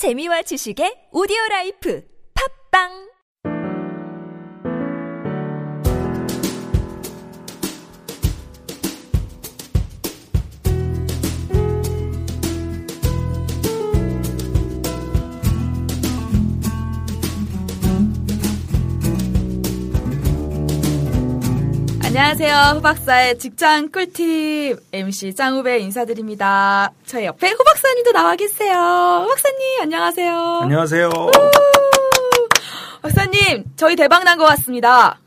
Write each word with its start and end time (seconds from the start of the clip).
재미와 0.00 0.40
지식의 0.48 1.12
오디오 1.12 1.36
라이프. 1.50 2.00
팟빵 2.32 3.09
안녕하세요. 22.24 22.76
후박사의 22.76 23.38
직장 23.38 23.88
꿀팁 23.90 24.76
MC 24.92 25.34
짱후배 25.34 25.78
인사드립니다. 25.78 26.92
저희 27.06 27.24
옆에 27.24 27.48
후박사님도 27.48 28.12
나와 28.12 28.36
계세요. 28.36 28.74
후박사님 29.22 29.80
안녕하세요. 29.80 30.58
안녕하세요. 30.62 31.08
박사님 33.00 33.64
저희 33.74 33.96
대박 33.96 34.24
난 34.24 34.36
것 34.36 34.44
같습니다. 34.44 35.18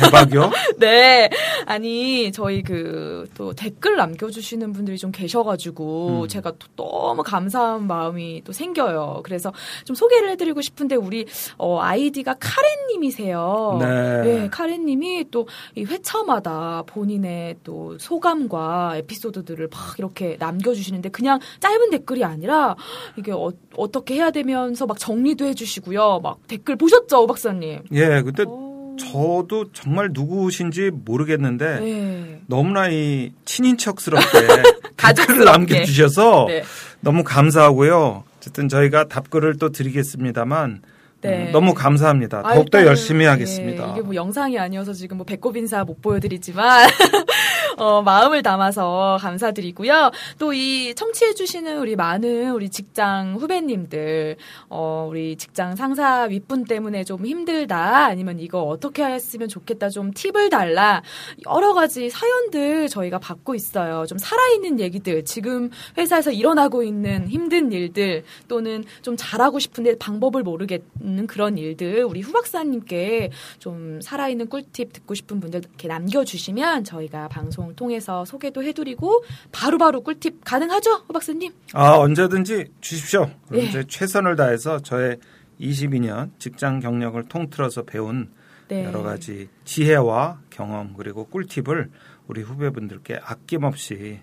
대박이요? 0.00 0.50
네. 0.78 1.30
아니, 1.66 2.32
저희 2.32 2.62
그, 2.62 3.28
또 3.36 3.52
댓글 3.52 3.96
남겨주시는 3.96 4.72
분들이 4.72 4.98
좀 4.98 5.12
계셔가지고, 5.12 6.22
음. 6.22 6.28
제가 6.28 6.52
또 6.58 6.66
너무 6.76 7.22
감사한 7.22 7.86
마음이 7.86 8.42
또 8.44 8.52
생겨요. 8.52 9.20
그래서 9.24 9.52
좀 9.84 9.94
소개를 9.94 10.30
해드리고 10.30 10.60
싶은데, 10.60 10.96
우리, 10.96 11.26
어, 11.58 11.80
아이디가 11.80 12.36
카렌님이세요. 12.40 13.78
네. 13.80 14.48
카렌님이 14.50 15.30
또 15.30 15.46
이 15.74 15.84
회차마다 15.84 16.82
본인의 16.86 17.56
또 17.64 17.96
소감과 17.98 18.96
에피소드들을 18.98 19.68
막 19.70 19.98
이렇게 19.98 20.36
남겨주시는데, 20.38 21.10
그냥 21.10 21.38
짧은 21.60 21.90
댓글이 21.90 22.24
아니라, 22.24 22.76
이게 23.16 23.32
어, 23.32 23.50
어떻게 23.76 24.14
해야 24.14 24.30
되면서 24.30 24.86
막 24.86 24.98
정리도 24.98 25.44
해주시고요. 25.46 26.20
막 26.22 26.38
댓글 26.48 26.76
보셨죠, 26.76 27.22
오 27.22 27.26
박사님? 27.26 27.82
예, 27.92 28.22
근데 28.22 28.44
오. 28.44 28.71
저도 28.98 29.72
정말 29.72 30.10
누구신지 30.12 30.90
모르겠는데 30.92 31.80
네. 31.80 32.40
너무나 32.46 32.88
이 32.88 33.32
친인척스럽게 33.44 34.26
댓글을. 34.96 35.44
남겨주셔서 35.44 36.46
네. 36.48 36.62
너무 37.00 37.24
감사하고요. 37.24 38.24
어쨌든 38.36 38.68
저희가 38.68 39.08
답글을 39.08 39.58
또 39.58 39.70
드리겠습니다만 39.70 40.82
네. 41.22 41.46
음, 41.46 41.52
너무 41.52 41.72
감사합니다. 41.74 42.42
아, 42.44 42.54
더욱더 42.54 42.84
열심히 42.84 43.24
예, 43.24 43.28
하겠습니다. 43.28 43.92
이게 43.92 44.00
뭐 44.02 44.14
영상이 44.14 44.58
아니어서 44.58 44.92
지금 44.92 45.18
뭐 45.18 45.26
배꼽 45.26 45.56
인사 45.56 45.84
못 45.84 46.02
보여드리지만 46.02 46.88
어, 47.76 48.02
마음을 48.02 48.42
담아서 48.42 49.18
감사드리고요. 49.20 50.10
또 50.38 50.52
이 50.52 50.94
청취해주시는 50.94 51.78
우리 51.78 51.96
많은 51.96 52.50
우리 52.52 52.68
직장 52.68 53.36
후배님들, 53.36 54.36
어, 54.68 55.06
우리 55.08 55.36
직장 55.36 55.76
상사 55.76 56.24
윗분 56.24 56.64
때문에 56.64 57.04
좀 57.04 57.24
힘들다, 57.24 58.06
아니면 58.06 58.38
이거 58.38 58.62
어떻게 58.62 59.04
했으면 59.04 59.48
좋겠다, 59.48 59.88
좀 59.88 60.12
팁을 60.12 60.50
달라, 60.50 61.02
여러 61.46 61.72
가지 61.72 62.10
사연들 62.10 62.88
저희가 62.88 63.18
받고 63.18 63.54
있어요. 63.54 64.04
좀 64.06 64.18
살아있는 64.18 64.80
얘기들, 64.80 65.24
지금 65.24 65.70
회사에서 65.96 66.30
일어나고 66.30 66.82
있는 66.82 67.28
힘든 67.28 67.72
일들, 67.72 68.24
또는 68.48 68.84
좀 69.00 69.16
잘하고 69.16 69.58
싶은데 69.58 69.96
방법을 69.98 70.42
모르겠는 70.42 71.26
그런 71.26 71.56
일들, 71.56 72.04
우리 72.04 72.20
후박사님께 72.20 73.30
좀 73.58 74.00
살아있는 74.02 74.48
꿀팁 74.48 74.92
듣고 74.92 75.14
싶은 75.14 75.40
분들 75.40 75.60
이렇게 75.60 75.88
남겨주시면 75.88 76.84
저희가 76.84 77.28
방송 77.28 77.61
통해서 77.76 78.24
소개도 78.24 78.62
해드리고 78.62 79.24
바로바로 79.52 80.02
꿀팁 80.02 80.44
가능하죠, 80.44 81.04
후박사님? 81.06 81.52
아 81.72 81.96
언제든지 81.96 82.66
주십시오. 82.80 83.30
예. 83.54 83.64
이제 83.64 83.84
최선을 83.86 84.36
다해서 84.36 84.80
저의 84.80 85.18
22년 85.60 86.30
직장 86.38 86.80
경력을 86.80 87.22
통틀어서 87.28 87.84
배운 87.84 88.30
네. 88.68 88.84
여러 88.84 89.02
가지 89.02 89.48
지혜와 89.64 90.40
경험 90.50 90.94
그리고 90.96 91.24
꿀팁을 91.26 91.90
우리 92.26 92.42
후배분들께 92.42 93.20
아낌없이 93.22 94.20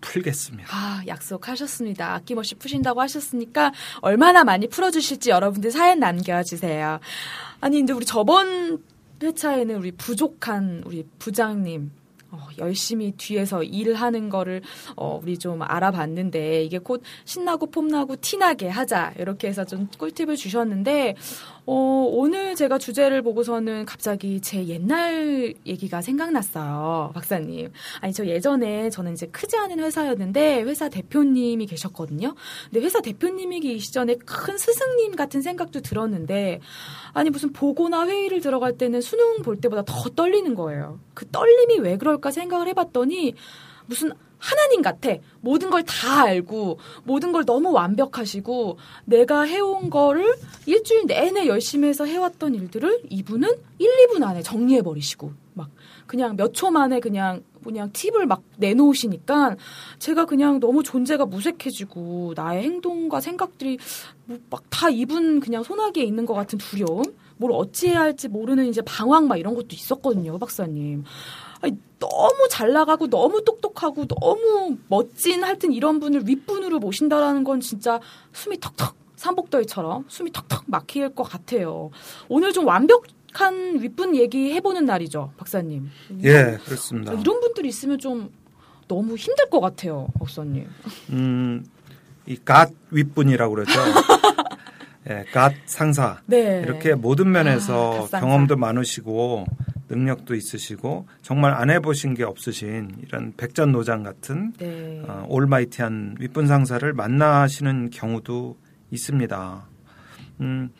풀겠습니다. 0.00 0.68
아, 0.70 1.02
약속하셨습니다. 1.06 2.14
아낌없이 2.14 2.54
푸신다고 2.54 3.00
하셨으니까 3.00 3.72
얼마나 4.00 4.44
많이 4.44 4.68
풀어주실지 4.68 5.30
여러분들 5.30 5.70
사연 5.70 6.00
남겨주세요. 6.00 7.00
아니, 7.60 7.78
근데 7.78 7.92
우리 7.92 8.04
저번 8.06 8.82
회차에는 9.22 9.76
우리 9.76 9.92
부족한 9.92 10.82
우리 10.86 11.06
부장님, 11.18 11.90
어, 12.32 12.48
열심히 12.58 13.12
뒤에서 13.12 13.62
일을 13.62 13.94
하는 13.94 14.28
거를 14.28 14.62
어, 14.96 15.20
우리 15.22 15.38
좀 15.38 15.62
알아봤는데 15.62 16.64
이게 16.64 16.78
곧 16.78 17.02
신나고 17.24 17.66
폼나고 17.66 18.16
티나게 18.16 18.68
하자 18.68 19.14
이렇게 19.18 19.48
해서 19.48 19.64
좀 19.64 19.88
꿀팁을 19.98 20.36
주셨는데 20.36 21.16
어, 21.66 22.04
오늘 22.08 22.56
제가 22.56 22.78
주제를 22.78 23.22
보고서는 23.22 23.84
갑자기 23.84 24.40
제 24.40 24.66
옛날 24.66 25.54
얘기가 25.64 26.02
생각났어요, 26.02 27.12
박사님. 27.14 27.70
아니, 28.00 28.12
저 28.12 28.26
예전에 28.26 28.90
저는 28.90 29.12
이제 29.12 29.26
크지 29.26 29.56
않은 29.56 29.78
회사였는데 29.78 30.62
회사 30.62 30.88
대표님이 30.88 31.66
계셨거든요. 31.66 32.34
근데 32.64 32.84
회사 32.84 33.00
대표님이 33.00 33.60
계시 33.60 33.92
전에 33.92 34.16
큰 34.16 34.58
스승님 34.58 35.14
같은 35.14 35.42
생각도 35.42 35.80
들었는데 35.80 36.60
아니, 37.12 37.30
무슨 37.30 37.52
보고나 37.52 38.06
회의를 38.06 38.40
들어갈 38.40 38.76
때는 38.76 39.00
수능 39.00 39.42
볼 39.42 39.60
때보다 39.60 39.82
더 39.86 40.08
떨리는 40.10 40.54
거예요. 40.56 40.98
그 41.14 41.26
떨림이 41.28 41.78
왜 41.80 41.96
그럴 41.96 42.19
까 42.20 42.30
생각을 42.30 42.68
해봤더니 42.68 43.34
무슨 43.86 44.12
하나님 44.38 44.80
같아. 44.80 45.10
모든 45.42 45.68
걸 45.68 45.82
다 45.82 46.22
알고, 46.22 46.78
모든 47.04 47.30
걸 47.32 47.44
너무 47.44 47.72
완벽하시고, 47.72 48.78
내가 49.04 49.42
해온 49.42 49.90
거를 49.90 50.34
일주일 50.64 51.06
내내 51.06 51.46
열심히 51.46 51.88
해서 51.88 52.06
해왔던 52.06 52.54
일들을 52.54 53.02
이분은 53.10 53.48
1, 53.78 53.90
2분 54.08 54.22
안에 54.24 54.40
정리해버리시고, 54.42 55.32
막, 55.54 55.68
그냥 56.06 56.36
몇 56.36 56.52
초 56.54 56.70
만에 56.70 57.00
그냥, 57.00 57.42
그냥 57.62 57.90
팁을 57.92 58.24
막 58.26 58.42
내놓으시니까, 58.56 59.56
제가 59.98 60.24
그냥 60.24 60.58
너무 60.58 60.82
존재가 60.82 61.26
무색해지고, 61.26 62.32
나의 62.34 62.62
행동과 62.62 63.20
생각들이 63.20 63.76
뭐막다 64.24 64.88
이분 64.88 65.40
그냥 65.40 65.62
소나기에 65.62 66.04
있는 66.04 66.24
것 66.24 66.32
같은 66.32 66.58
두려움? 66.58 67.02
뭘 67.36 67.52
어찌해야 67.52 68.00
할지 68.00 68.28
모르는 68.28 68.66
이제 68.68 68.80
방황 68.82 69.28
막 69.28 69.36
이런 69.36 69.54
것도 69.54 69.68
있었거든요, 69.72 70.38
박사님. 70.38 71.04
아니, 71.62 71.76
너무 71.98 72.48
잘 72.50 72.72
나가고 72.72 73.08
너무 73.08 73.44
똑똑하고 73.44 74.06
너무 74.06 74.78
멋진 74.88 75.44
하여튼 75.44 75.72
이런 75.72 76.00
분을 76.00 76.26
윗분으로 76.26 76.78
모신다라는 76.78 77.44
건 77.44 77.60
진짜 77.60 78.00
숨이 78.32 78.58
턱턱 78.60 78.96
삼복더위처럼 79.16 80.06
숨이 80.08 80.32
턱턱 80.32 80.64
막힐 80.66 81.14
것 81.14 81.24
같아요. 81.24 81.90
오늘 82.28 82.52
좀 82.52 82.66
완벽 82.66 83.04
한 83.32 83.78
윗분 83.80 84.16
얘기 84.16 84.52
해보는 84.54 84.86
날이죠, 84.86 85.32
박사님. 85.36 85.88
예, 86.24 86.58
그렇습니다. 86.64 87.12
이런 87.12 87.40
분들이 87.40 87.68
있으면 87.68 87.98
좀 87.98 88.32
너무 88.88 89.14
힘들 89.14 89.48
것 89.50 89.60
같아요, 89.60 90.08
박사님. 90.18 90.66
음, 91.10 91.64
이갓 92.26 92.72
윗분이라고 92.90 93.54
그러죠. 93.54 93.72
예, 95.08 95.24
갓 95.32 95.52
상사. 95.66 96.20
네. 96.26 96.62
이렇게 96.64 96.94
모든 96.94 97.30
면에서 97.30 98.08
아. 98.12 98.20
경험도 98.20 98.56
많으시고 98.56 99.46
능력도 99.90 100.34
있으시고 100.34 101.06
정말 101.20 101.52
안 101.52 101.68
해보신 101.68 102.14
게 102.14 102.24
없으신 102.24 102.92
이런 103.02 103.34
백전노장 103.36 104.02
같은 104.02 104.52
네. 104.58 105.02
어, 105.06 105.26
올마이티한 105.28 106.16
윗분 106.20 106.46
상사를 106.46 106.90
만나시는 106.92 107.90
경우도 107.90 108.56
있습니다. 108.90 109.68
음, 110.40 110.70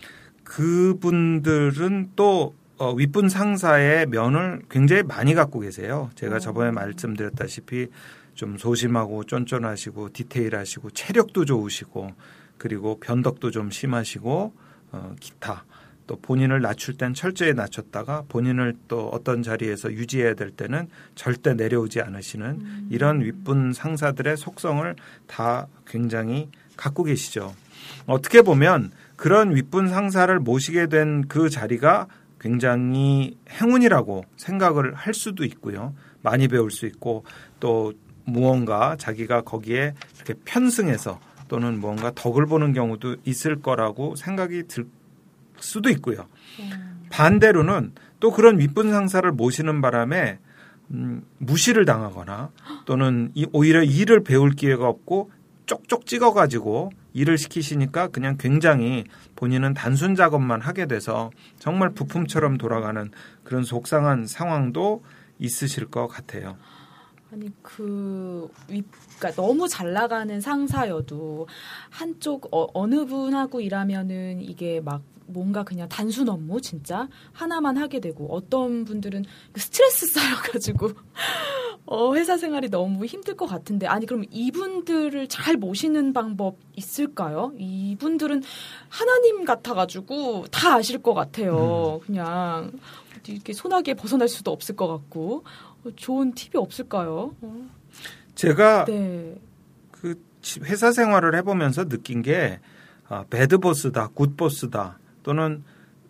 그분들은 0.44 2.12
또 2.16 2.54
어, 2.78 2.94
윗분 2.94 3.28
상사의 3.28 4.06
면을 4.06 4.62
굉장히 4.71 5.03
많이 5.03 5.34
갖고 5.34 5.60
계세요. 5.60 6.09
제가 6.15 6.38
저번에 6.38 6.71
말씀드렸다시피 6.71 7.88
좀 8.34 8.56
소심하고 8.56 9.25
쫀쫀하시고 9.25 10.12
디테일하시고 10.12 10.91
체력도 10.91 11.44
좋으시고 11.44 12.09
그리고 12.56 12.98
변덕도 13.00 13.50
좀 13.50 13.71
심하시고 13.71 14.54
어, 14.92 15.15
기타 15.21 15.65
또 16.10 16.16
본인을 16.16 16.60
낮출 16.60 16.97
땐 16.97 17.15
철저히 17.15 17.54
낮췄다가 17.54 18.24
본인을 18.28 18.74
또 18.89 19.09
어떤 19.10 19.45
자리에서 19.45 19.92
유지해야 19.92 20.34
될 20.34 20.51
때는 20.51 20.89
절대 21.15 21.54
내려오지 21.54 22.01
않으시는 22.01 22.89
이런 22.91 23.21
윗분 23.21 23.72
상사들의 23.72 24.36
속성을 24.36 24.97
다 25.28 25.68
굉장히 25.86 26.48
갖고 26.77 27.04
계시죠. 27.04 27.54
어떻게 28.07 28.42
보면 28.42 28.91
그런 29.15 29.54
윗분 29.54 29.89
상사를 29.89 30.36
모시게 30.41 30.89
된 30.89 31.22
그 31.28 31.48
자리가 31.48 32.09
굉장히 32.41 33.36
행운이라고 33.48 34.24
생각을 34.36 34.95
할 34.95 35.15
수도 35.15 35.45
있고요. 35.45 35.95
많이 36.22 36.48
배울 36.48 36.72
수 36.72 36.86
있고 36.86 37.22
또 37.60 37.92
무언가 38.24 38.97
자기가 38.97 39.42
거기에 39.42 39.95
이렇게 40.16 40.34
편승해서 40.45 41.21
또는 41.47 41.78
무언가 41.78 42.10
덕을 42.12 42.47
보는 42.47 42.72
경우도 42.72 43.18
있을 43.24 43.62
거라고 43.62 44.16
생각이 44.16 44.65
들 44.66 44.86
수도 45.62 45.91
있고요. 45.91 46.27
반대로는 47.10 47.92
또 48.21 48.30
그런 48.30 48.59
윗분 48.59 48.91
상사를 48.91 49.30
모시는 49.33 49.80
바람에 49.80 50.39
음, 50.92 51.22
무시를 51.39 51.84
당하거나 51.84 52.51
또는 52.84 53.30
이, 53.34 53.47
오히려 53.53 53.83
일을 53.83 54.24
배울 54.24 54.51
기회가 54.51 54.89
없고 54.89 55.30
쪽쪽 55.66 56.04
찍어가지고 56.04 56.91
일을 57.12 57.39
시키시니까 57.39 58.09
그냥 58.09 58.36
굉장히 58.39 59.04
본인은 59.36 59.74
단순 59.74 60.15
작업만 60.15 60.60
하게 60.60 60.86
돼서 60.86 61.30
정말 61.59 61.91
부품처럼 61.91 62.59
돌아가는 62.59 63.10
그런 63.45 63.62
속상한 63.62 64.27
상황도 64.27 65.03
있으실 65.39 65.86
것 65.86 66.09
같아요. 66.09 66.57
아니 67.33 67.51
그 67.62 68.48
위, 68.68 68.83
그러니까 69.18 69.41
너무 69.41 69.68
잘 69.68 69.92
나가는 69.92 70.41
상사여도 70.41 71.47
한쪽 71.89 72.48
어, 72.51 72.86
느 72.89 73.07
분하고 73.07 73.60
일하면은 73.60 74.41
이게 74.42 74.80
막 74.80 75.03
뭔가 75.30 75.65
그냥 75.65 75.88
단순 75.88 76.28
업무 76.28 76.60
진짜 76.60 77.09
하나만 77.32 77.77
하게 77.77 78.00
되고 78.00 78.27
어떤 78.30 78.84
분들은 78.84 79.24
그 79.53 79.60
스트레스 79.60 80.06
쌓여가지고 80.06 80.91
어, 81.86 82.15
회사 82.15 82.36
생활이 82.36 82.68
너무 82.71 83.04
힘들 83.04 83.36
것 83.36 83.47
같은데 83.47 83.86
아니 83.86 84.06
그럼 84.06 84.24
이분들을 84.30 85.28
잘 85.28 85.56
모시는 85.56 86.12
방법 86.12 86.59
있을까요? 86.77 87.53
이분들은 87.59 88.42
하나님 88.88 89.44
같아가지고 89.44 90.47
다 90.53 90.77
아실 90.77 91.03
것 91.03 91.15
같아요. 91.15 92.00
음. 92.03 92.06
그냥 92.06 92.72
이렇게 93.26 93.53
소나기에 93.53 93.94
벗어날 93.94 94.28
수도 94.28 94.53
없을 94.53 94.76
것 94.76 94.86
같고 94.86 95.44
어, 95.84 95.91
좋은 95.97 96.33
팁이 96.33 96.53
없을까요? 96.54 97.34
어. 97.41 97.71
제가 98.36 98.84
네. 98.84 99.34
그 99.91 100.22
회사 100.62 100.92
생활을 100.92 101.34
해보면서 101.34 101.88
느낀 101.88 102.22
게 102.22 102.60
아, 103.09 103.24
bad 103.28 103.59
boss다, 103.59 104.09
good 104.15 104.36
boss다 104.36 104.99
또는 105.22 105.63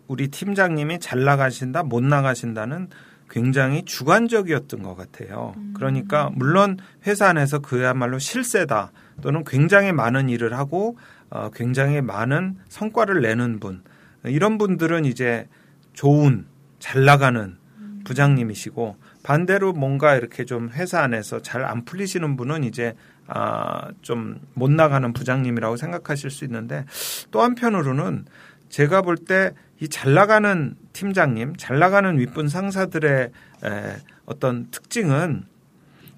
우리 0.07 0.27
팀장님이 0.27 0.99
잘 0.99 1.23
나가신다, 1.23 1.83
못 1.83 2.03
나가신다는 2.03 2.89
굉장히 3.29 3.83
주관적이었던 3.85 4.81
것 4.83 4.95
같아요. 4.95 5.53
음. 5.55 5.73
그러니까 5.75 6.29
물론 6.33 6.77
회사 7.07 7.29
안에서 7.29 7.59
그야말로 7.59 8.19
실세다 8.19 8.91
또는 9.21 9.45
굉장히 9.45 9.93
많은 9.93 10.27
일을 10.27 10.57
하고 10.57 10.97
어, 11.29 11.49
굉장히 11.53 12.01
많은 12.01 12.57
성과를 12.67 13.21
내는 13.21 13.61
분 13.61 13.83
이런 14.25 14.57
분들은 14.57 15.05
이제 15.05 15.47
좋은 15.93 16.45
잘 16.79 17.05
나가는 17.05 17.55
음. 17.77 18.01
부장님이시고 18.03 18.97
반대로 19.23 19.71
뭔가 19.71 20.15
이렇게 20.15 20.43
좀 20.43 20.69
회사 20.71 21.01
안에서 21.01 21.41
잘 21.41 21.63
안 21.63 21.85
풀리시는 21.85 22.35
분은 22.35 22.65
이제 22.65 22.95
아, 23.27 23.87
좀 24.01 24.39
못 24.55 24.69
나가는 24.69 25.13
부장님이라고 25.13 25.77
생각하실 25.77 26.29
수 26.31 26.43
있는데 26.45 26.85
또 27.31 27.41
한편으로는 27.41 28.25
제가 28.71 29.01
볼 29.03 29.17
때 29.17 29.53
이 29.81 29.87
잘 29.89 30.13
나가는 30.13 30.75
팀장님, 30.93 31.55
잘 31.57 31.79
나가는 31.79 32.17
윗분 32.19 32.47
상사들의 32.49 33.31
에, 33.63 33.95
어떤 34.25 34.69
특징은 34.69 35.43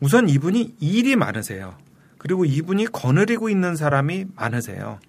우선 0.01 0.27
이분이 0.27 0.75
일이 0.81 1.15
많으세요. 1.15 1.77
그리고 2.17 2.44
이분이 2.44 2.88
거느리고 2.88 3.47
있는 3.50 3.77
사람이 3.77 4.25
많으세요. 4.35 5.00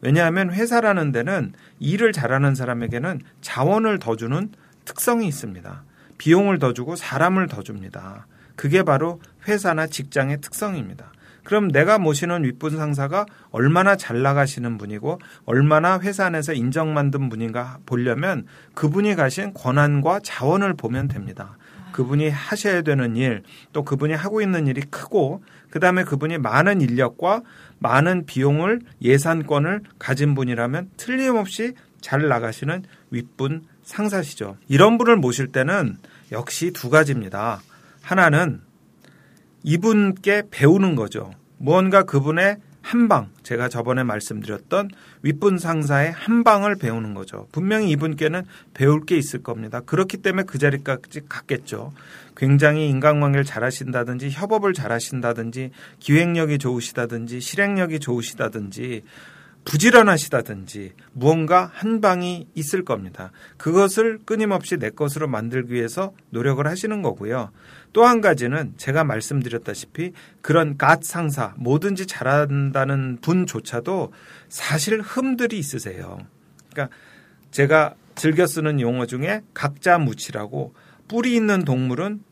왜냐하면 0.00 0.50
회사라는 0.50 1.12
데는 1.12 1.52
일을 1.80 2.12
잘하는 2.12 2.54
사람에게는 2.54 3.20
자원을 3.42 3.98
더 3.98 4.16
주는 4.16 4.50
특성이 4.86 5.28
있습니다. 5.28 5.84
비용을 6.16 6.58
더 6.58 6.72
주고 6.72 6.96
사람을 6.96 7.48
더 7.48 7.62
줍니다. 7.62 8.26
그게 8.56 8.82
바로 8.82 9.20
회사나 9.46 9.86
직장의 9.86 10.40
특성입니다. 10.40 11.12
그럼 11.48 11.68
내가 11.68 11.98
모시는 11.98 12.44
윗분 12.44 12.76
상사가 12.76 13.24
얼마나 13.50 13.96
잘 13.96 14.20
나가시는 14.20 14.76
분이고 14.76 15.18
얼마나 15.46 15.98
회사 15.98 16.26
안에서 16.26 16.52
인정받는 16.52 17.30
분인가 17.30 17.78
보려면 17.86 18.44
그분이 18.74 19.14
가신 19.14 19.54
권한과 19.54 20.20
자원을 20.22 20.74
보면 20.74 21.08
됩니다. 21.08 21.56
그분이 21.92 22.28
하셔야 22.28 22.82
되는 22.82 23.16
일, 23.16 23.44
또 23.72 23.82
그분이 23.82 24.12
하고 24.12 24.42
있는 24.42 24.66
일이 24.66 24.82
크고, 24.82 25.42
그 25.70 25.80
다음에 25.80 26.04
그분이 26.04 26.36
많은 26.36 26.82
인력과 26.82 27.40
많은 27.78 28.26
비용을 28.26 28.80
예산권을 29.00 29.84
가진 29.98 30.34
분이라면 30.34 30.90
틀림없이 30.98 31.72
잘 32.02 32.28
나가시는 32.28 32.82
윗분 33.10 33.62
상사시죠. 33.84 34.58
이런 34.68 34.98
분을 34.98 35.16
모실 35.16 35.46
때는 35.46 35.96
역시 36.30 36.72
두 36.74 36.90
가지입니다. 36.90 37.62
하나는 38.02 38.67
이분께 39.62 40.44
배우는 40.50 40.94
거죠. 40.94 41.30
무언가 41.58 42.04
그분의 42.04 42.58
한 42.80 43.06
방, 43.06 43.28
제가 43.42 43.68
저번에 43.68 44.02
말씀드렸던 44.02 44.88
윗분 45.20 45.58
상사의 45.58 46.12
한 46.12 46.42
방을 46.42 46.76
배우는 46.76 47.12
거죠. 47.12 47.46
분명히 47.52 47.90
이분께는 47.90 48.44
배울 48.72 49.04
게 49.04 49.18
있을 49.18 49.42
겁니다. 49.42 49.80
그렇기 49.80 50.18
때문에 50.18 50.44
그 50.44 50.58
자리까지 50.58 51.22
갔겠죠. 51.28 51.92
굉장히 52.34 52.88
인간관계를 52.88 53.44
잘하신다든지 53.44 54.30
협업을 54.30 54.72
잘하신다든지 54.72 55.70
기획력이 55.98 56.56
좋으시다든지 56.56 57.40
실행력이 57.40 57.98
좋으시다든지 57.98 59.02
부지런하시다든지 59.64 60.92
무언가 61.12 61.70
한 61.74 62.00
방이 62.00 62.48
있을 62.54 62.84
겁니다. 62.84 63.32
그것을 63.58 64.18
끊임없이 64.24 64.78
내 64.78 64.90
것으로 64.90 65.28
만들기 65.28 65.74
위해서 65.74 66.14
노력을 66.30 66.66
하시는 66.66 67.02
거고요. 67.02 67.50
또 67.92 68.04
한 68.04 68.20
가지는 68.20 68.72
제가 68.76 69.04
말씀드렸다시피 69.04 70.12
그런 70.40 70.76
갓 70.76 71.04
상사 71.04 71.54
뭐든지 71.58 72.06
잘한다는 72.06 73.18
분조차도 73.20 74.12
사실 74.48 75.00
흠들이 75.00 75.58
있으세요. 75.58 76.18
그러니까 76.70 76.94
제가 77.50 77.94
즐겨 78.14 78.46
쓰는 78.46 78.80
용어 78.80 79.06
중에 79.06 79.42
각자 79.54 79.98
무치라고 79.98 80.74
뿌리 81.08 81.34
있는 81.34 81.64
동물은 81.64 82.22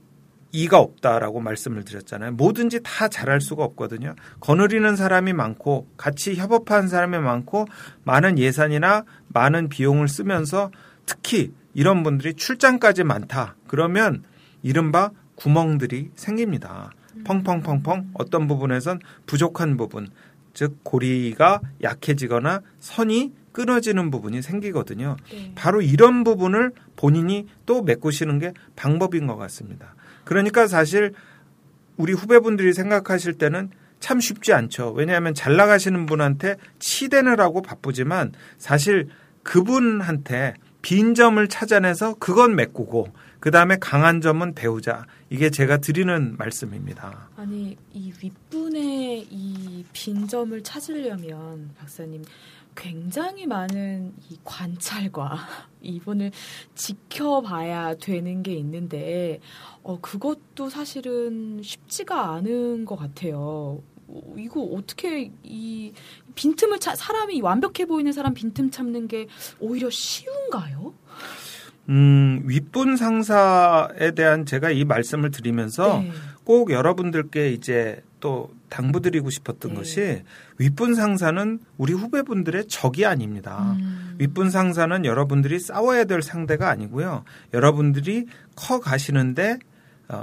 이가 0.52 0.78
없다라고 0.78 1.40
말씀을 1.40 1.84
드렸잖아요. 1.84 2.32
뭐든지 2.32 2.81
다 2.82 3.08
잘할 3.08 3.40
수가 3.40 3.64
없거든요. 3.64 4.14
거느리는 4.40 4.96
사람이 4.96 5.32
많고 5.32 5.88
같이 5.96 6.34
협업하는 6.37 6.88
사람이 6.88 7.19
많고 7.19 7.66
많은 8.04 8.38
예산이나 8.38 9.04
많은 9.28 9.69
비용을 9.69 10.08
쓰면서 10.08 10.70
특히 11.04 11.52
이런 11.75 12.02
분들이 12.02 12.34
출장까지 12.34 13.04
많다. 13.04 13.56
그러면 13.66 14.22
이른바 14.62 15.10
구멍들이 15.34 16.10
생깁니다. 16.14 16.90
펑펑펑펑 17.25 18.10
어떤 18.14 18.46
부분에선 18.48 19.00
부족한 19.26 19.76
부분, 19.76 20.08
즉 20.54 20.78
고리가 20.84 21.60
약해지거나 21.82 22.62
선이 22.81 23.32
끊어지는 23.52 24.10
부분이 24.10 24.43
생기거든요. 24.43 25.16
네. 25.31 25.52
바로 25.54 25.81
이런 25.81 26.25
부분을 26.25 26.72
본인이 26.94 27.46
또 27.64 27.82
메꾸시는 27.82 28.38
게 28.38 28.52
방법인 28.75 29.26
것 29.26 29.37
같습니다. 29.37 29.95
그러니까 30.26 30.67
사실 30.67 31.14
우리 31.96 32.12
후배분들이 32.12 32.75
생각하실 32.75 33.34
때는 33.38 33.70
참 34.00 34.20
쉽지 34.20 34.52
않죠. 34.52 34.93
왜냐하면 34.93 35.32
잘 35.32 35.56
나가시는 35.56 36.05
분한테 36.05 36.56
치대느라고 36.78 37.62
바쁘지만 37.62 38.32
사실 38.58 39.08
그분한테 39.43 40.55
빈 40.82 41.15
점을 41.15 41.48
찾아내서 41.48 42.17
그건 42.19 42.55
메꾸고 42.56 43.08
그 43.41 43.50
다음에 43.50 43.77
강한 43.81 44.20
점은 44.20 44.55
배우자. 44.55 45.06
이게 45.31 45.50
제가 45.50 45.77
드리는 45.79 46.34
말씀입니다. 46.36 47.29
아니 47.36 47.77
이 47.93 48.12
윗분의 48.22 49.27
이 49.31 49.84
빈 49.93 50.27
점을 50.29 50.60
찾으려면 50.62 51.70
박사님 51.79 52.22
굉장히 52.76 53.46
많은 53.46 54.12
이 54.28 54.38
관찰과 54.44 55.36
이분을 55.80 56.30
지켜봐야 56.74 57.94
되는 57.96 58.42
게 58.42 58.54
있는데 58.54 59.40
어 59.82 59.98
그것도 60.00 60.68
사실은 60.68 61.60
쉽지가 61.62 62.34
않은 62.34 62.84
것 62.84 62.96
같아요. 62.96 63.82
어, 64.08 64.34
이거 64.36 64.60
어떻게 64.62 65.32
이 65.42 65.92
빈틈을 66.34 66.78
차 66.78 66.94
사람이 66.94 67.40
완벽해 67.40 67.86
보이는 67.86 68.12
사람 68.12 68.34
빈틈 68.34 68.70
참는 68.70 69.08
게 69.08 69.26
오히려 69.58 69.90
쉬운가요? 69.90 70.94
음, 71.88 72.42
윗분 72.44 72.96
상사에 72.96 74.10
대한 74.16 74.44
제가 74.44 74.70
이 74.70 74.84
말씀을 74.84 75.30
드리면서 75.30 76.00
네. 76.00 76.10
꼭 76.46 76.70
여러분들께 76.70 77.50
이제 77.50 78.00
또 78.20 78.50
당부드리고 78.69 79.31
싶었던 79.31 79.72
네. 79.72 79.76
것이 79.76 80.22
윗분 80.58 80.94
상사는 80.94 81.58
우리 81.76 81.93
후배분들의 81.93 82.69
적이 82.69 83.05
아닙니다. 83.05 83.74
음. 83.81 84.15
윗분 84.19 84.50
상사는 84.50 85.05
여러분들이 85.05 85.58
싸워야 85.58 86.05
될 86.05 86.22
상대가 86.22 86.70
아니고요. 86.70 87.24
여러분들이 87.53 88.26
커 88.55 88.79
가시는데 88.79 89.55
어, 89.55 89.58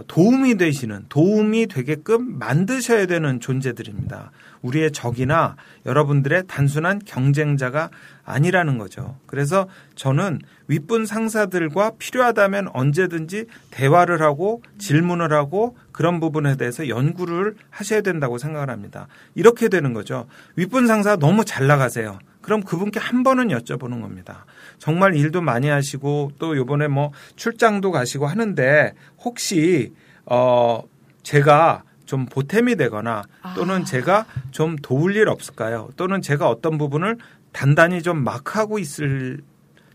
도움이 0.07 0.57
되시는 0.57 1.05
도움이 1.09 1.67
되게끔 1.67 2.39
만드셔야 2.39 3.05
되는 3.05 3.39
존재들입니다. 3.39 4.31
우리의 4.61 4.91
적이나 4.91 5.55
여러분들의 5.85 6.43
단순한 6.47 7.01
경쟁자가 7.05 7.89
아니라는 8.23 8.77
거죠. 8.77 9.17
그래서 9.25 9.67
저는 9.95 10.39
윗분 10.67 11.05
상사들과 11.05 11.93
필요하다면 11.97 12.69
언제든지 12.73 13.45
대화를 13.71 14.21
하고 14.21 14.63
질문을 14.77 15.33
하고 15.33 15.75
그런 15.91 16.21
부분에 16.21 16.55
대해서 16.55 16.87
연구를 16.87 17.55
하셔야 17.69 18.01
된다고 18.01 18.37
생각을 18.37 18.69
합니다. 18.69 19.07
이렇게 19.35 19.67
되는 19.67 19.93
거죠. 19.93 20.27
윗분 20.55 20.87
상사 20.87 21.17
너무 21.17 21.43
잘 21.43 21.67
나가세요. 21.67 22.19
그럼 22.43 22.61
그분께 22.61 22.99
한 22.99 23.23
번은 23.23 23.47
여쭤보는 23.47 24.01
겁니다. 24.01 24.45
정말 24.77 25.15
일도 25.15 25.41
많이 25.41 25.69
하시고 25.69 26.33
또 26.37 26.55
요번에 26.55 26.87
뭐 26.87 27.11
출장도 27.35 27.91
가시고 27.91 28.27
하는데 28.27 28.93
혹시 29.23 29.93
어 30.25 30.83
제가 31.23 31.83
좀 32.05 32.25
보탬이 32.25 32.75
되거나 32.75 33.23
또는 33.55 33.81
아. 33.81 33.83
제가 33.83 34.25
좀 34.51 34.75
도울 34.75 35.15
일 35.15 35.29
없을까요? 35.29 35.89
또는 35.95 36.21
제가 36.21 36.49
어떤 36.49 36.77
부분을 36.77 37.17
단단히 37.51 38.03
좀 38.03 38.23
마크하고 38.23 38.77
있을 38.77 39.41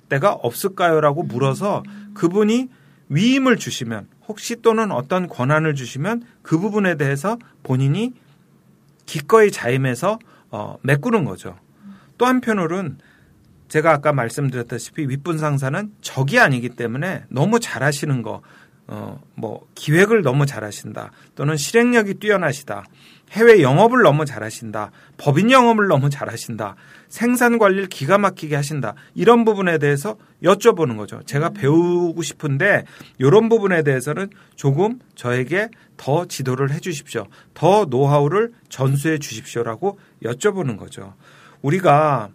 때가 0.09 0.33
없을까요?라고 0.33 1.23
물어서 1.23 1.83
그분이 2.15 2.69
위임을 3.11 3.57
주시면 3.57 4.09
혹시 4.27 4.57
또는 4.63 4.91
어떤 4.91 5.29
권한을 5.29 5.75
주시면 5.75 6.23
그 6.43 6.59
부분에 6.59 6.97
대해서 6.97 7.39
본인이 7.63 8.15
기꺼이 9.07 9.51
자임해서 9.51 10.19
어, 10.51 10.79
메꾸는 10.83 11.25
거죠. 11.25 11.57
또 12.19 12.27
한편으로는 12.27 12.99
제가 13.69 13.93
아까 13.93 14.13
말씀드렸다시피 14.13 15.07
윗분 15.09 15.39
상사는 15.39 15.93
적이 16.01 16.41
아니기 16.41 16.71
때문에 16.71 17.25
너무 17.29 17.61
잘하시는 17.61 18.23
거, 18.23 18.43
어, 18.87 19.21
뭐, 19.35 19.67
기획을 19.75 20.23
너무 20.23 20.47
잘하신다. 20.47 21.13
또는 21.35 21.57
실행력이 21.57 22.15
뛰어나시다. 22.15 22.85
해외 23.33 23.61
영업을 23.61 24.03
너무 24.03 24.25
잘하신다. 24.25 24.91
법인 25.19 25.51
영업을 25.51 25.87
너무 25.87 26.09
잘하신다. 26.09 26.77
생산 27.09 27.59
관리를 27.59 27.87
기가 27.89 28.17
막히게 28.17 28.57
하신다. 28.57 28.95
이런 29.15 29.45
부분에 29.45 29.77
대해서 29.77 30.17
여쭤보는 30.43 30.97
거죠. 30.97 31.21
제가 31.27 31.51
배우고 31.51 32.23
싶은데 32.23 32.85
이런 33.19 33.51
부분에 33.51 33.83
대해서는 33.83 34.31
조금 34.57 34.99
저에게 35.15 35.69
더 35.99 36.25
지도를 36.25 36.73
해 36.73 36.81
주십시오. 36.81 37.27
더 37.53 37.85
노하우를 37.85 38.53
전수해 38.71 39.19
주십시오라고 39.19 39.99
여쭤보는 40.23 40.79
거죠. 40.79 41.15
우리가 41.63 42.31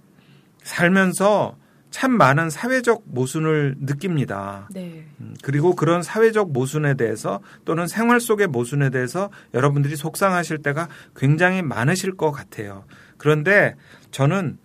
살면서 0.63 1.57
참 1.93 2.17
많은 2.17 2.49
사회적 2.49 3.03
모순을 3.05 3.75
느낍니다. 3.79 4.67
네. 4.71 5.05
음, 5.19 5.35
그리고 5.43 5.75
그런 5.75 6.01
사회적 6.01 6.51
모순에 6.51 6.95
대해서 6.95 7.39
또는 7.65 7.85
생활 7.85 8.19
속의 8.19 8.47
모순에 8.47 8.89
대해서 8.89 9.29
여러분들이 9.53 9.95
속상하실 9.95 10.63
때가 10.63 10.87
굉장히 11.15 11.61
많으실 11.61 12.17
것 12.17 12.31
같아요. 12.31 12.85
그런데 13.17 13.75
저는 14.09 14.57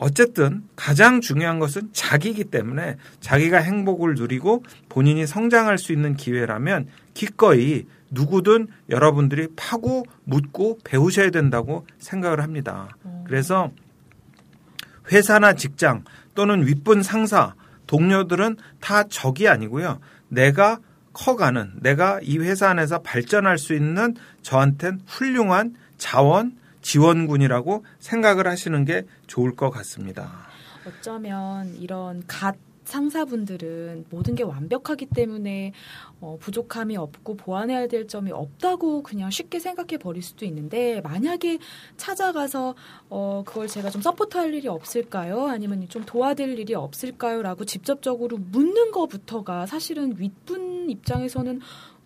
어쨌든 0.00 0.62
가장 0.76 1.20
중요한 1.20 1.58
것은 1.58 1.90
자기이기 1.92 2.44
때문에 2.44 2.96
자기가 3.20 3.58
행복을 3.58 4.14
누리고 4.14 4.64
본인이 4.88 5.26
성장할 5.26 5.76
수 5.76 5.92
있는 5.92 6.16
기회라면 6.16 6.88
기꺼이 7.12 7.84
누구든 8.10 8.68
여러분들이 8.88 9.48
파고 9.56 10.04
묻고 10.24 10.78
배우셔야 10.84 11.28
된다고 11.30 11.86
생각을 11.98 12.40
합니다. 12.40 12.88
그래서 13.26 13.72
회사나 15.12 15.52
직장 15.52 16.04
또는 16.34 16.66
윗분 16.66 17.02
상사, 17.02 17.54
동료들은 17.86 18.56
다 18.80 19.04
적이 19.04 19.48
아니고요. 19.48 20.00
내가 20.28 20.78
커가는, 21.12 21.72
내가 21.82 22.20
이 22.22 22.38
회사 22.38 22.70
안에서 22.70 23.02
발전할 23.02 23.58
수 23.58 23.74
있는 23.74 24.14
저한텐 24.40 25.00
훌륭한 25.06 25.74
자원, 25.98 26.56
지원군이라고 26.82 27.84
생각을 27.98 28.46
하시는 28.46 28.84
게 28.84 29.06
좋을 29.26 29.54
것 29.54 29.70
같습니다. 29.70 30.48
어쩌면 30.86 31.76
이런 31.76 32.22
갓 32.26 32.56
상사분들은 32.90 34.06
모든 34.10 34.34
게 34.34 34.42
완벽하기 34.42 35.06
때문에 35.06 35.72
어, 36.20 36.36
부족함이 36.40 36.96
없고 36.96 37.36
보완해야 37.36 37.86
될 37.86 38.08
점이 38.08 38.32
없다고 38.32 39.02
그냥 39.02 39.30
쉽게 39.30 39.60
생각해 39.60 39.98
버릴 39.98 40.22
수도 40.22 40.44
있는데 40.44 41.00
만약에 41.02 41.58
찾아가서 41.96 42.74
어, 43.08 43.42
그걸 43.46 43.68
제가 43.68 43.90
좀 43.90 44.02
서포트할 44.02 44.52
일이 44.54 44.66
없을까요? 44.66 45.46
아니면 45.46 45.88
좀 45.88 46.04
도와드릴 46.04 46.58
일이 46.58 46.74
없을까요?라고 46.74 47.64
직접적으로 47.64 48.38
묻는 48.38 48.90
것부터가 48.90 49.66
사실은 49.66 50.14
윗분 50.18 50.90
입장에서는 50.90 51.60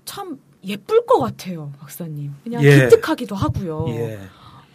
참 0.04 0.38
예쁠 0.62 1.06
것 1.06 1.18
같아요, 1.18 1.72
박사님. 1.78 2.32
그냥 2.42 2.62
예. 2.62 2.84
기특하기도 2.84 3.34
하고요. 3.34 3.86
예. 3.88 4.18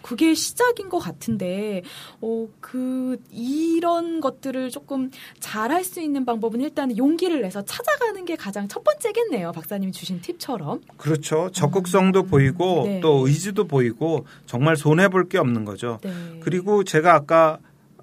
그게 0.10 0.34
시작인 0.34 0.90
것 0.90 0.98
같은데, 0.98 1.84
어, 2.20 2.48
그, 2.62 3.18
이런 3.32 4.22
것들을 4.22 4.72
조금 4.72 5.12
잘할 5.40 5.84
수 5.84 6.02
있는 6.02 6.26
방법은 6.26 6.62
일단 6.62 6.98
용기를 6.98 7.42
내서 7.42 7.64
찾아가는 7.64 8.26
게 8.26 8.36
가장 8.36 8.68
첫 8.68 8.84
번째겠네요. 8.84 9.52
박사님이 9.52 9.92
주신 9.92 10.20
팁처럼. 10.20 10.82
그렇죠. 10.98 11.52
적극성도 11.52 12.24
보이고 12.24 12.86
네. 12.88 13.00
또 13.02 13.28
의지도 13.28 13.66
보이고 13.68 14.26
정말 14.48 14.76
손해 14.76 15.10
볼 15.10 15.30
게 15.30 15.38
없는 15.38 15.64
거죠. 15.64 16.00
네. 16.02 16.12
그리고 16.42 16.84
제가 16.84 17.14
아까 17.14 17.60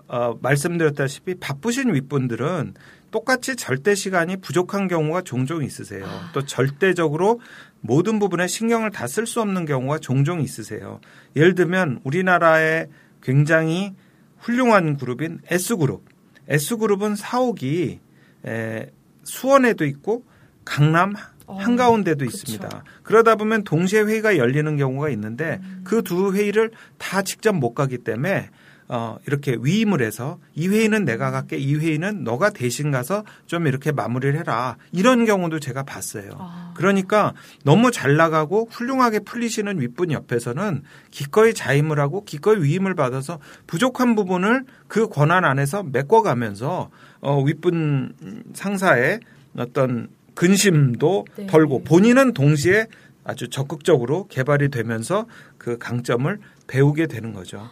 어, 0.07 0.39
말씀드렸다시피 0.41 1.35
바쁘신 1.41 1.93
윗분들은 1.93 2.75
똑같이 3.11 3.57
절대 3.57 3.97
시간이 3.97 4.37
부족한 4.37 4.87
경우가 4.87 5.23
종종 5.23 5.65
있으세요. 5.65 6.05
아. 6.07 6.31
또 6.33 6.45
절대적으로 6.45 7.41
모든 7.87 8.19
부분에 8.19 8.47
신경을 8.47 8.91
다 8.91 9.07
쓸 9.07 9.27
수 9.27 9.41
없는 9.41 9.65
경우가 9.65 9.99
종종 9.99 10.41
있으세요. 10.43 11.01
예를 11.35 11.55
들면 11.55 12.01
우리나라의 12.05 12.89
굉장히 13.23 13.95
훌륭한 14.39 14.97
그룹인 14.97 15.41
S그룹. 15.49 16.05
S그룹은 16.49 17.17
사옥이 17.17 17.99
에, 18.47 18.91
수원에도 19.25 19.85
있고 19.85 20.25
강남 20.65 21.15
어, 21.47 21.57
한가운데도 21.57 22.25
그쵸. 22.25 22.37
있습니다. 22.37 22.85
그러다 23.03 23.37
보면 23.37 23.65
동시에 23.65 24.03
회의가 24.03 24.37
열리는 24.37 24.77
경우가 24.77 25.09
있는데 25.11 25.61
음. 25.63 25.83
그두 25.85 26.35
회의를 26.35 26.71
다 26.99 27.23
직접 27.23 27.53
못 27.53 27.75
가기 27.75 27.99
때문에 27.99 28.51
어, 28.89 29.19
이렇게 29.27 29.57
위임을 29.61 30.01
해서 30.01 30.39
이 30.55 30.69
회의는 30.69 31.05
내가 31.05 31.31
갈게 31.31 31.57
이 31.57 31.75
회의는 31.75 32.23
너가 32.25 32.51
대신 32.51 32.91
가서 32.91 33.25
좀 33.47 33.67
이렇게 33.67 33.91
마무리를 33.93 34.39
해라. 34.39 34.77
이런 34.93 35.25
경우도 35.25 35.59
제가 35.59 35.83
봤어요. 35.83 36.31
아. 36.39 36.73
그러니까 36.77 37.33
너무 37.65 37.91
잘 37.91 38.17
나가고 38.17 38.69
훌륭하게 38.71 39.21
풀리시는 39.21 39.81
윗분 39.81 40.13
옆에서는 40.13 40.83
기꺼이 41.11 41.53
자임을 41.53 41.99
하고 41.99 42.25
기꺼이 42.25 42.63
위임을 42.63 42.95
받아서 42.95 43.39
부족한 43.67 44.15
부분을 44.15 44.65
그 44.87 45.09
권한 45.09 45.45
안에서 45.45 45.83
메꿔가면서 45.83 46.91
어, 47.21 47.43
윗분 47.43 48.13
상사의 48.55 49.21
어떤 49.57 50.09
근심도 50.35 51.27
네. 51.37 51.47
덜고 51.47 51.83
본인은 51.83 52.35
동시에 52.35 52.87
아주 53.25 53.49
적극적으로 53.49 54.29
개발이 54.29 54.69
되면서 54.69 55.27
그 55.59 55.79
강점을 55.79 56.39
배우게 56.69 57.07
되는 57.07 57.33
거죠. 57.33 57.69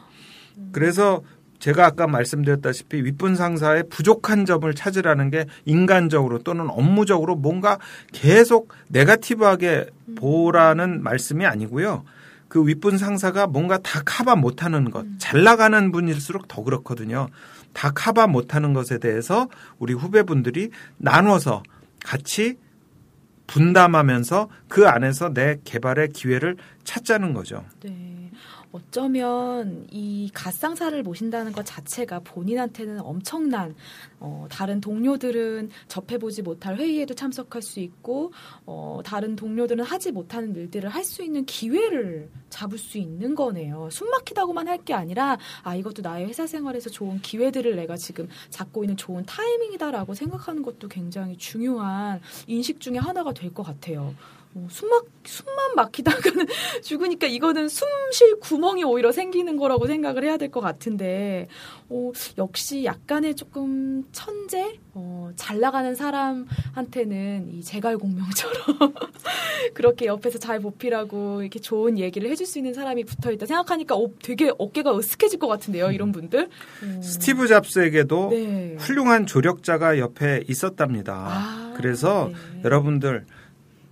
그래서 0.73 1.23
제가 1.59 1.87
아까 1.87 2.07
말씀드렸다시피 2.07 3.03
윗분 3.05 3.37
상사의 3.37 3.85
부족한 3.89 4.45
점을 4.45 4.73
찾으라는 4.75 5.31
게 5.31 5.47
인간적으로 5.65 6.41
또는 6.41 6.69
업무적으로 6.69 7.37
뭔가 7.37 7.79
계속 8.13 8.73
네가티브하게 8.89 9.87
보라는 10.17 11.03
말씀이 11.03 11.47
아니고요. 11.47 12.05
그 12.49 12.65
윗분 12.67 12.99
상사가 12.99 13.47
뭔가 13.47 13.79
다 13.79 14.03
커버 14.05 14.37
못하는 14.37 14.91
것, 14.91 15.07
잘 15.19 15.43
나가는 15.43 15.91
분일수록 15.91 16.49
더 16.49 16.63
그렇거든요. 16.63 17.29
다 17.73 17.91
커버 17.91 18.29
못하는 18.29 18.75
것에 18.75 18.99
대해서 18.99 19.49
우리 19.79 19.93
후배분들이 19.93 20.71
나눠서 20.99 21.63
같이 22.05 22.59
분담하면서 23.47 24.49
그 24.69 24.87
안에서 24.87 25.33
내 25.33 25.59
개발의 25.65 26.11
기회를 26.11 26.57
찾자는 26.85 27.35
거죠. 27.35 27.65
네. 27.83 28.24
어쩌면 28.75 29.87
이 29.93 30.28
갓상사를 30.35 31.00
모신다는 31.04 31.52
것 31.52 31.64
자체가 31.64 32.19
본인한테는 32.21 33.00
엄청난 33.00 33.73
어, 34.19 34.49
다른 34.50 34.81
동료들은 34.81 35.71
접해보지 35.87 36.43
못할 36.43 36.76
회의에도 36.76 37.14
참석할 37.14 37.62
수 37.62 37.78
있고 37.78 38.33
어, 38.66 39.00
다른 39.04 39.37
동료들은 39.37 39.85
하지 39.85 40.11
못하는 40.11 40.57
일들을 40.57 40.88
할 40.90 41.04
수 41.04 41.23
있는 41.23 41.45
기회를 41.45 42.31
잡을 42.49 42.78
수 42.78 42.97
있는 42.99 43.35
거네요. 43.35 43.90
숨막히다고만 43.93 44.66
할 44.69 44.78
게 44.85 44.93
아니라 44.93 45.38
아 45.62 45.76
이것도 45.76 46.02
나의 46.02 46.26
회사 46.26 46.47
생활에서 46.47 46.90
좋은 46.90 47.21
기회들을 47.21 47.76
내가 47.76 47.97
지금 47.97 48.28
잡고 48.50 48.83
있는 48.85 48.97
좋은 48.97 49.25
타이밍이다라고 49.25 50.14
생각하는 50.14 50.62
것도 50.62 50.88
굉장히 50.88 51.37
중요한 51.37 52.21
인식 52.49 52.81
중에 52.81 52.99
하나가 52.99 53.33
될 53.33 53.52
것 53.54 53.62
같아요. 53.62 54.14
어, 54.55 54.67
숨막 54.71 55.07
숨만 55.25 55.75
막히다가는 55.75 56.47
죽으니까 56.83 57.27
이거는 57.27 57.69
숨 57.69 57.89
쉴 58.13 58.39
구멍이 58.39 58.85
오히려 58.85 59.11
생기는 59.11 59.57
거라고 59.57 59.87
생각을 59.89 60.23
해야 60.23 60.37
될 60.37 60.51
것 60.51 60.61
같은데 60.61 61.49
어, 61.89 62.13
역시 62.39 62.85
약간의 62.85 63.35
조금 63.35 64.05
천재 64.13 64.79
어, 64.93 65.31
잘 65.35 65.59
나가는 65.59 65.95
사람한테는 65.97 67.49
이 67.53 67.63
제갈공명처럼 67.63 68.55
그렇게 69.75 70.07
옆에서 70.07 70.39
잘 70.39 70.61
보필하고 70.61 71.43
이렇게 71.43 71.59
좋은 71.59 71.99
얘기를 71.99 72.31
해줄 72.31 72.47
수 72.47 72.59
있는 72.59 72.73
사람이 72.75 73.05
붙어 73.05 73.33
있다 73.33 73.47
생각하니까 73.47 73.97
어, 73.97 74.09
되게 74.23 74.53
어깨가 74.57 74.93
으쓱해질 74.93 75.39
것 75.41 75.49
같은데요 75.49 75.91
이런 75.91 76.13
분들 76.13 76.45
어, 76.45 77.03
스티브 77.03 77.49
잡스에게도 77.49 78.29
네. 78.31 78.77
훌륭한 78.79 79.27
조력자가 79.27 79.99
옆에 79.99 80.45
있었답니다. 80.49 81.15
아, 81.15 81.75
그래서 81.77 82.31
네. 82.55 82.61
여러분들 82.65 83.27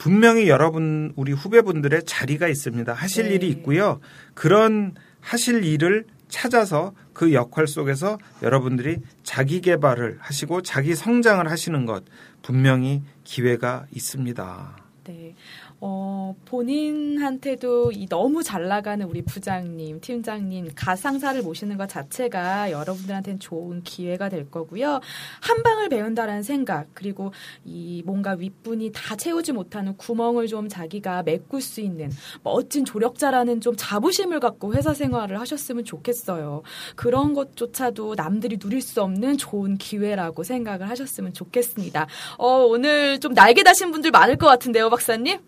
분명히 0.02 0.48
여러분 0.48 1.12
우리 1.14 1.30
후배분들의 1.30 2.02
자리가 2.06 2.48
있습니다. 2.48 2.92
하실 2.92 3.28
네. 3.28 3.34
일이 3.36 3.48
있고요. 3.50 4.00
그런 4.34 4.94
하실 5.20 5.62
일을 5.62 6.06
찾아서 6.26 6.92
그 7.12 7.32
역할 7.32 7.68
속에서 7.68 8.18
여러분들이 8.42 8.96
자기 9.22 9.60
개발을 9.60 10.16
하시고 10.18 10.62
자기 10.62 10.96
성장을 10.96 11.48
하시는 11.48 11.86
것 11.86 12.02
분명히 12.42 13.04
기회가 13.22 13.86
있습니다. 13.92 14.76
네. 15.04 15.36
어, 15.84 16.36
본인한테도 16.44 17.90
이 17.90 18.06
너무 18.06 18.44
잘 18.44 18.68
나가는 18.68 19.04
우리 19.04 19.20
부장님, 19.20 20.00
팀장님, 20.00 20.68
가상사를 20.76 21.42
모시는 21.42 21.76
것 21.76 21.88
자체가 21.88 22.70
여러분들한테는 22.70 23.40
좋은 23.40 23.82
기회가 23.82 24.28
될 24.28 24.48
거고요. 24.48 25.00
한 25.40 25.62
방을 25.64 25.88
배운다라는 25.88 26.44
생각, 26.44 26.86
그리고 26.94 27.32
이 27.64 28.00
뭔가 28.06 28.34
윗분이 28.34 28.92
다 28.94 29.16
채우지 29.16 29.50
못하는 29.50 29.96
구멍을 29.96 30.46
좀 30.46 30.68
자기가 30.68 31.24
메꿀 31.24 31.60
수 31.60 31.80
있는 31.80 32.12
멋진 32.44 32.84
조력자라는 32.84 33.60
좀 33.60 33.74
자부심을 33.76 34.38
갖고 34.38 34.74
회사 34.74 34.94
생활을 34.94 35.40
하셨으면 35.40 35.84
좋겠어요. 35.84 36.62
그런 36.94 37.34
것조차도 37.34 38.14
남들이 38.14 38.56
누릴 38.56 38.82
수 38.82 39.02
없는 39.02 39.36
좋은 39.36 39.78
기회라고 39.78 40.44
생각을 40.44 40.88
하셨으면 40.88 41.34
좋겠습니다. 41.34 42.06
어, 42.38 42.66
오늘 42.66 43.18
좀 43.18 43.34
날개 43.34 43.64
다신 43.64 43.90
분들 43.90 44.12
많을 44.12 44.36
것 44.36 44.46
같은데요, 44.46 44.88
박사님? 44.88 45.40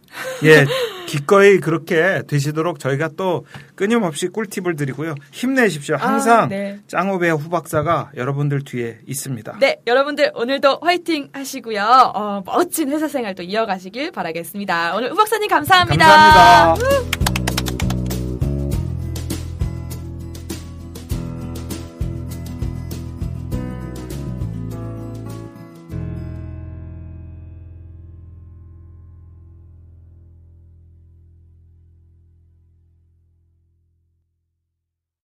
예, 0.44 0.66
기꺼이 1.06 1.58
그렇게 1.58 2.22
되시도록 2.26 2.78
저희가 2.78 3.10
또 3.16 3.46
끊임없이 3.74 4.28
꿀팁을 4.28 4.76
드리고요. 4.76 5.14
힘내십시오. 5.32 5.96
항상 5.96 6.44
아, 6.44 6.48
네. 6.48 6.80
짱오베 6.88 7.30
후박사가 7.30 8.12
여러분들 8.16 8.62
뒤에 8.64 8.98
있습니다. 9.06 9.58
네, 9.60 9.76
여러분들 9.86 10.32
오늘도 10.34 10.80
화이팅 10.82 11.28
하시고요. 11.32 12.12
어, 12.14 12.42
멋진 12.44 12.90
회사 12.90 13.08
생활도 13.08 13.42
이어가시길 13.42 14.12
바라겠습니다. 14.12 14.96
오늘 14.96 15.12
우 15.12 15.16
박사님 15.16 15.48
감사합니다. 15.48 16.06
감사합니다. 16.06 17.23